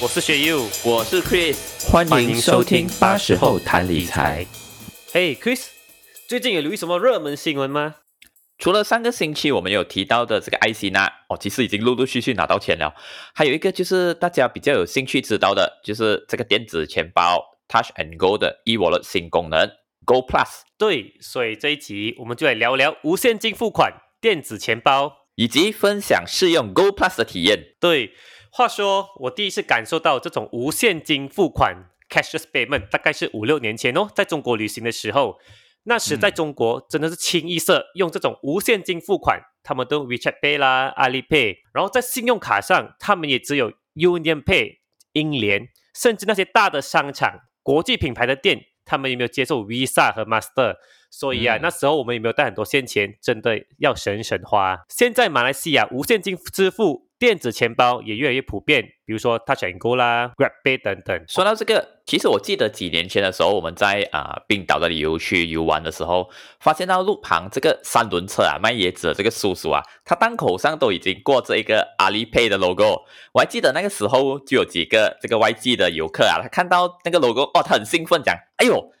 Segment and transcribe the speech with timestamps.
[0.00, 4.46] 我是学友，我是 Chris，欢迎收听八十后谈理财。
[5.12, 5.70] 嘿，Chris，
[6.28, 7.96] 最近有留意什么热门新闻吗？
[8.58, 12.94] 除了上个星期我们有提到的这个 IC 呢，哦，其实已经陆陆续续拿到钱了。
[13.34, 19.68] 还有一个就是大家比较有兴趣知道的，就是这个电子钱包 Touch and Go 的 eWallet 新功能
[20.04, 20.60] Go Plus。
[20.78, 27.74] 对，所以这一集我们就来聊聊无现金付款电子钱包，以及分享试用 Go Plus 的体验。
[27.80, 28.12] 对，
[28.50, 35.38] 话说我第一次感受到这种无现金付款 cashless payment，大概是五六年前哦，在中国旅行的时候。
[35.84, 44.80] 那时在中国真的是清一色用这种无现金付款，他们都 WeChat Pay 啦、阿里 Pay，然后在信用卡上，他们也只有 Union Pay、
[45.12, 50.76] 英联，甚至那些大的商场、国际品牌的店，他们也没有接受 Visa 和 Master？
[51.10, 53.16] 所以啊，那时候我们也没有带很多现钱？
[53.22, 54.84] 真的要省省花。
[54.90, 57.07] 现在马来西亚无现金支付。
[57.18, 61.24] 电子钱包也越来越普遍，比如说 Touch and Go 啦、Grab Pay 等等。
[61.26, 73.02] 说到这个，其实我记得几年前的时候，我们在啊冰岛的旅游区游玩的时候，发现到路旁这个三轮车啊卖椰子的这个叔叔啊，他档口上都已经挂着一个阿里 Pay 的 logo。
[73.32, 78.92] 我还记得那个时候就有几个这个外籍的游客啊，他看到那个 logo 哦，他很兴奋，讲：“哎呦，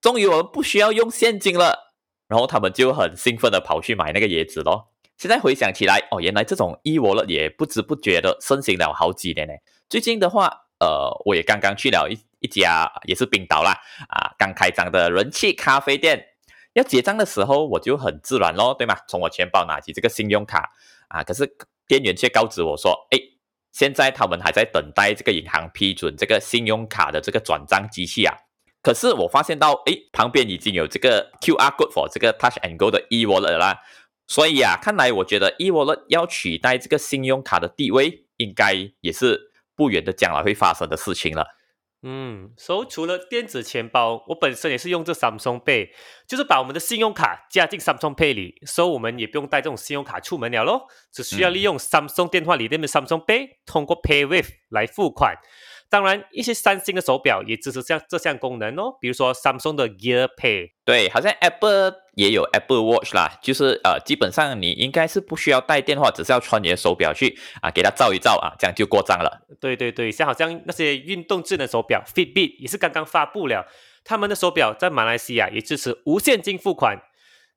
[0.00, 1.92] 终于我们不需要用现金了。”
[2.28, 4.93] 然后他们就很兴奋的跑去买那个椰子咯。
[5.16, 9.52] 现在回想起来，哦，原来这种 e wallet 也不知不觉的盛行了好几年呢。
[9.88, 10.46] 最近的话，
[10.80, 13.72] 呃，我也刚刚去了一一家也是冰岛啦，
[14.08, 16.26] 啊，刚开张的人气咖啡店。
[16.74, 18.96] 要结账的时候，我就很自然咯，对吗？
[19.06, 20.70] 从我钱包拿起这个信用卡，
[21.06, 21.48] 啊，可是
[21.86, 23.18] 店员却告知我说，哎，
[23.70, 28.34] 现在他们还在等待这个银行批准这个信用卡的这个转账机器啊。
[28.82, 33.78] 可是我发现到，哎，旁边已经有这个 QR code for 这个 Touch and Go 的 e wallet 啦。
[34.26, 41.46] 所以啊，看来我觉得 eWallet 要取代这个信用卡的地位，应该也是不远的将来会发生的事情了。
[42.06, 45.88] 嗯，所以除了电子钱包，我本身也是用这 Samsung Pay，
[46.28, 55.36] 就是把我们的信用卡加进 Samsung Pay 里，所以我们也不用带这种信用卡出门了咯，只需要利用 Samsung 电话里面的 Samsung Pay，通过 PayWave 来付款。
[55.94, 60.70] 当然，一些三星的手表也支持像这项功能哦，比如说 Samsung 的 Gear Pay。
[60.84, 69.46] 对，好像 Apple 也有 Apple Watch 啦，就是呃，基本上你应该是不需要带电话，只是要穿你的手表去啊，给它照一照啊，这样就过账了。
[69.60, 73.68] 对对对，像好像那些运动智能手表 Fitbit 也是刚刚发布了，
[74.02, 76.98] 他们的手表在马来西亚也支持无现金付款。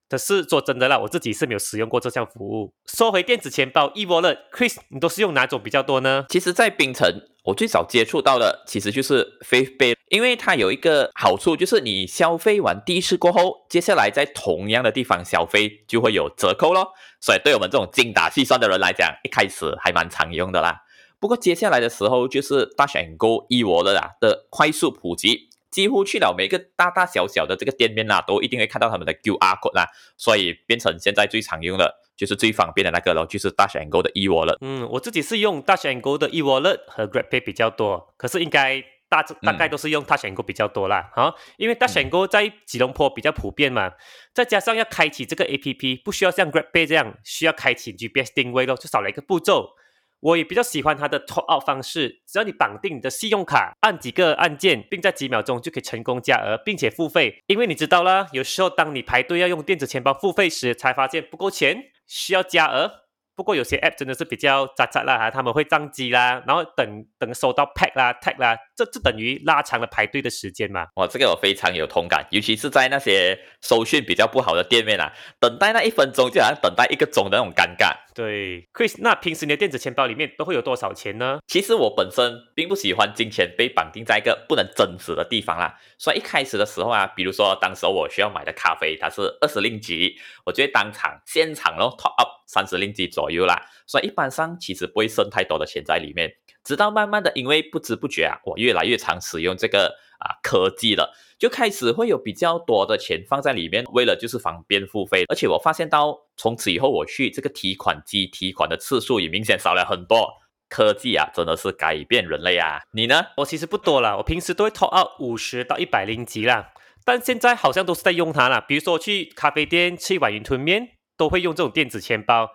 [0.08, 2.72] 可是说真的啦，我自己是没有使用过这项服务。
[2.86, 6.24] 收回电子钱包，eWallet，Chris，你都是用哪种比较多呢？
[6.30, 7.06] 其实，在槟城，
[7.44, 16.92] 我最早接触到的其实就是 f a c e Pay，因为它有一个好处，就是你消费完第一次过后，接下来在同样的地方消费就会有折扣咯。
[17.20, 20.82] 所以，对我们这种精打细算的人来讲，一开始还蛮常用的啦。
[21.20, 25.50] 不过，接下来的时候就是大选购 eWallet 啊的快速普及。
[25.78, 34.56] 几乎去了每个大大小小的这个店面呐，都一定会看到他们的 QR code 啦，所以变成现在最常用的，就是最方便的那个咯，就是大选购的 eWallet。
[34.60, 43.92] 嗯，我自己是用大选购的 eWallet 和 GrabPay 比较多，可是应该大大概都是用大选购比较多啦，啊，因为大选购在吉隆坡比较普遍嘛，
[44.34, 49.76] 再加上要开启这个 APP，不需要像 GrabPay 这样需要开启 GPS 定位咯，就少了一个步骤。
[50.20, 57.42] 我也比较喜欢它的 top up 方式，只要你绑定你的信用卡，按几个按键，并在几秒钟就可以成功加额，并且付费。
[57.46, 63.07] 因为你知道啦，有时候当你排队要用电子钱包付费时，才发现不够钱，需要加额。
[63.38, 70.88] 不过有些 app 真的是比较渣渣啦哈，他们会宕机啦，然后等等收到 pack 啦 tag 啦，这这等于拉长了排队的时间嘛。
[70.96, 77.94] 哇，这个我非常有同感，尤其是在那些收讯比较不好的店面啊，等待那一分钟就好像等待一个钟的那种尴尬。
[78.12, 81.38] 对，Chris，那平时你的电子钱包里面都会有多少钱呢？
[81.46, 92.37] 其实我本身并不喜欢金钱被绑定在一个不能增值的地方啦，所以一开始的时候啊，比如说当时我需要买的咖啡，它是二十令吉，我就会当场现场咯 top up。
[92.48, 96.32] 三十令吉左右啦，所以一般上其实不会剩太多的钱在里面。
[96.64, 105.24] 直到慢慢的，因为不知不觉啊，我越来越常使用这个啊科技了，就开始会有比较多的钱放在里面，为了就是方便付费。
[105.28, 110.28] 而且我发现到从此以后，我去这个提款机提款的次数也明显少了很多。
[110.70, 112.82] 科技啊，真的是改变人类啊！
[112.92, 113.28] 你呢？
[113.38, 116.74] 我其实不多了，我平时都会 top up 五十到一百零吉啦，
[117.06, 118.60] 但现在好像都是在用它了。
[118.60, 120.97] 比如说去咖啡店吃一碗云吞面。
[121.18, 122.48] 都会用这种电子钱包，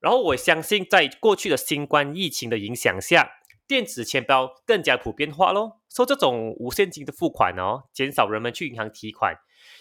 [0.00, 3.30] 然后我相信在过去的新冠疫情的影响下，
[3.66, 5.80] 电子钱包更加普遍化咯。
[5.88, 9.36] 说这种无现金的付款哦，减少人们去银行提款，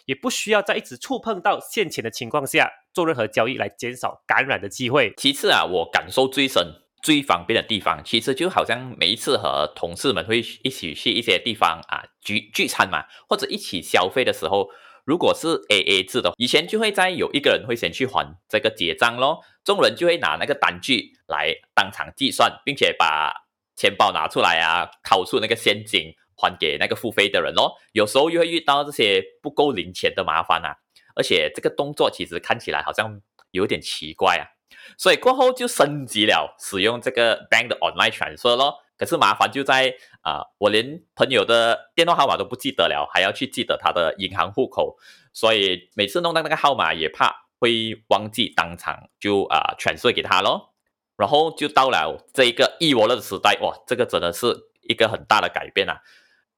[0.05, 5.13] 也不需要在一直触碰到现钱的情况下做任何交易，来减少感染的机会。
[5.17, 14.69] 其次啊，我感受最深最方便的地方，其实就好像每一次和同事们会一起去一些地方啊聚聚餐嘛，或者一起消费的时候，
[15.07, 23.33] 如果是 A A 制的，以前就会在有一个人会先去还这个结账咯，众人就会拿那个单据来当场计算，并且把
[23.73, 27.77] 钱包拿出来啊，掏出那个现金还给那个付费的人咯。
[27.93, 30.75] 有时候又会遇到这些不够零钱的麻烦啊，
[31.15, 33.21] 而且这个动作其实看起来好像
[33.51, 34.43] 有点奇怪啊。
[34.97, 38.79] 所以过后就升级了，使用这个 bank 的 online transfer 咯。
[38.97, 44.97] 可是麻烦就在啊，我连朋友的电话号码都不记得了，还要去记得他的银行户口，
[45.33, 50.73] 所以每次弄到那个号码也怕会忘记，当场就啊全碎给他咯。
[51.15, 56.01] 然后就到了这一个 e wallet 的时代，哇，这个真的是一个很大的改变啊！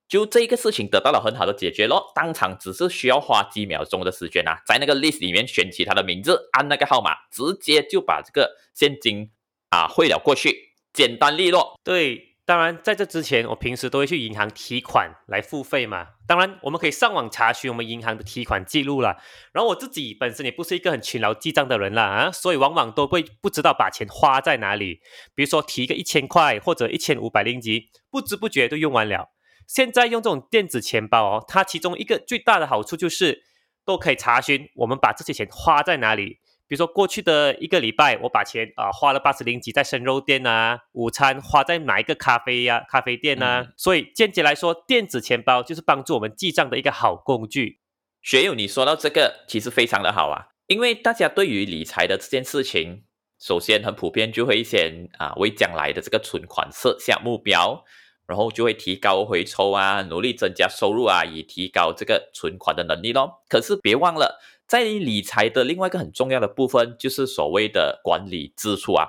[0.06, 9.32] 就这一个事情得到了很好的解决咯，当场只是需要花几秒钟的时间啊，在那个 list 里面选起他的名字，按那个号码，直接就把这个现金
[9.70, 11.80] 啊汇了过去，简单利落。
[11.82, 16.08] 对，当然在这之前，我平时都会去银行提款来付费嘛。
[16.26, 19.18] 当然，我们可以上网查询我们银行的提款记录了。
[19.54, 25.00] 然后我自己本身也不是一个很勤劳记账的人啦啊，所以往往都会不知道把钱花在哪里。
[25.36, 29.30] 比如说提个一千块或者一千五百零几，不知不觉都用完了。
[29.68, 33.44] 现在用这种电子钱包哦，它其中一个最大的好处就是
[33.86, 36.40] 都可以查询我们把这些钱花在哪里。
[36.70, 43.70] 比如说过去的一个礼拜，我把钱啊花了八十零几在生肉店啊，午餐花在哪一个咖啡呀咖啡店啊。
[43.76, 47.80] 所以间接来说，电子钱包就是帮助我们记账的一个好工具。
[48.22, 53.04] 学友，你说到这个其实非常的好啊，因为大家对于理财的这件事情，
[53.40, 57.84] 首先很普遍就会先啊为将来的这个存款设下目标。
[58.30, 63.42] 然后就会提高回抽啊，努力增加收入啊，以提高这个存款的能力咯。
[63.50, 69.08] 可是别忘了，在理财的另外一个很重要的部分，就是所谓的管理支出啊。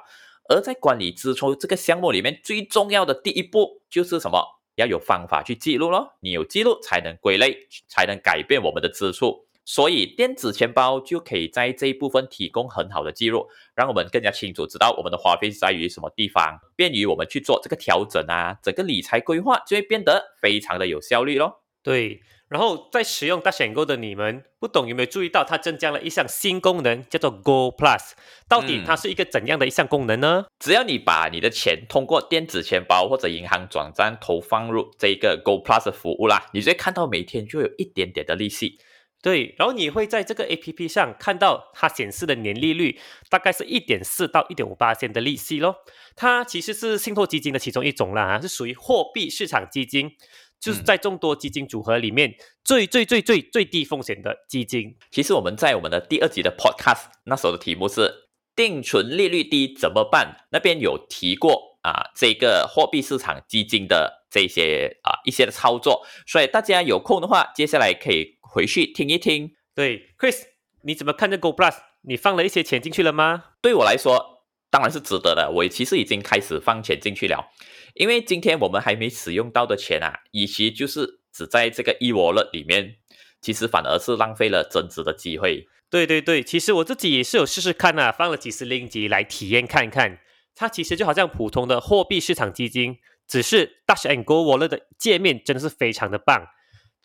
[0.49, 4.43] 而在管理支出这个项目里面，最重要的第一步就是什么？
[4.77, 6.15] 要有方法去记录咯。
[6.21, 9.45] 你有记录，才能归类，才能改变我们的支出。
[9.73, 13.47] 所以电子钱包就可以在这一部分提供很好的记录，
[13.77, 21.63] 让我们更加清楚知道我们的花费是在于什么地方，便于我们去做这个调整啊，整个理财规划就会变得非常的有效率咯。
[21.85, 28.15] 对，然后在使用大选购的你们，不懂有没有注意到它增加了一项新功能，叫做 Go Plus？
[28.49, 30.47] 到底它是一个怎样的一项功能呢？
[30.59, 38.81] 只要你把你的钱通过电子钱包或者银行转账投放入这个 Go Plus 服务啦，你就会看到每天就有一点点的利息。
[39.23, 45.77] 对，然后你会在这个 A P P 上看到它显示的年利率大概是一点四到一点五八千的利息咯。
[46.17, 50.13] 它其实是信托基金的其中一种啦，是属于货币市场基金，
[50.59, 52.35] 就是在众多基金组合里面
[52.65, 54.97] 最最最最最低风险的基金。
[55.11, 60.47] 其实我们在我们的第二集的 Podcast 那时候的题目是定存利率低怎么办？
[60.51, 68.39] 那边有提过啊，这个货币市场基金的这些啊一些的操作，所以大家有空的话，接下来可以。
[68.53, 69.53] 回去听一听。
[69.77, 70.43] 对，Chris，
[70.83, 71.77] 你怎么看这 Go Plus？
[72.03, 73.45] 你放了一些钱进去了吗？
[73.63, 75.49] 对我来说，当然是值得的。
[75.55, 77.49] 我其实已经开始放钱进去了，
[77.95, 82.97] 因为今天我们还没使用到的钱啊，与其就是只在这个 e wallet 里面，
[83.41, 85.69] 其实反而是浪费了增值的机会。
[85.89, 90.19] 对对对，其实我自己也是有试试看啊，放了几十零级来体验看看。
[90.55, 96.47] 它其实就好像普通的货币市场基金，只是 Dash and Go Wallet 的界面真的是非常的棒。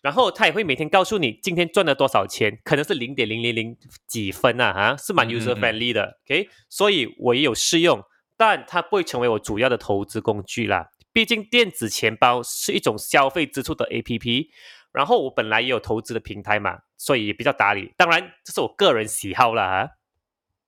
[0.01, 3.75] 然后它也会每天告诉你今天赚了多少钱，可能是零点零零零
[4.05, 8.03] 几分啊，哈，是蛮 user friendly 的，OK，所以我也有试用，
[8.37, 10.89] 但它不会成为我主要的投资工具啦。
[11.11, 14.47] 毕竟电子钱包是一种消费支出的 APP，
[14.91, 17.93] 然后我本来也有投资的平台嘛，所以也比较打理。
[17.97, 19.87] 当然，这是我个人喜好啦。
[19.87, 19.89] 哈。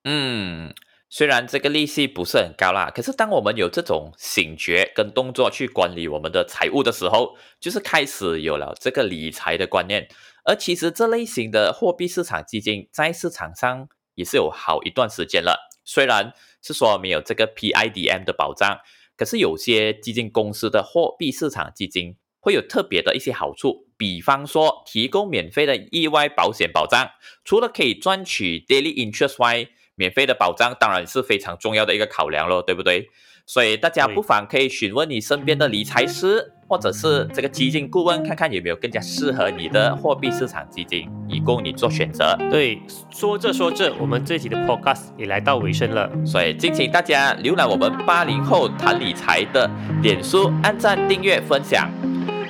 [0.06, 0.74] 嗯。
[1.10, 10.10] 虽然这个利息不是很高啦，可是当我们有这种醒觉跟动作去管理我们的财务的时候，就是开始有了这个理财的观念。
[10.44, 15.70] 而其实这类型的货币市场基金在市场上也是有好一段时间了。
[15.86, 18.80] 虽然是说没有这个 PIDM 的保障，
[19.16, 27.12] 可是有些基金公司的货币市场基金会有特别的一些好处，比方说提供免费的意外保险保障，
[27.46, 33.10] 除了可以赚取 daily interest 外，免费的保障当然是非常重要的一个考量咯，对不对？
[33.46, 42.38] 所以大家不妨可以询问你身边的理财师，或者是这个基金顾问，看看有没有更加适合你的货币市场基金，以供你做选择。
[42.52, 42.78] 对，
[43.10, 49.70] 说着说着，我们这期的 podcast 也来到尾声了，所以敬请大家浏览我们八零后谈理财的
[50.04, 51.90] 脸书，按赞、订阅、分享。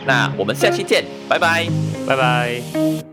[0.08, 1.68] 那我们下期见，拜拜，
[2.08, 3.07] 拜拜。